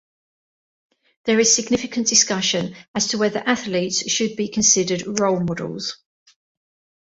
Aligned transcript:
There 1.25 1.39
is 1.39 1.53
significant 1.53 2.07
discussion 2.07 2.75
as 2.95 3.09
to 3.09 3.19
whether 3.19 3.37
athletes 3.45 4.09
should 4.09 4.35
be 4.35 4.47
considered 4.47 5.03
role 5.19 5.41
models. 5.41 5.99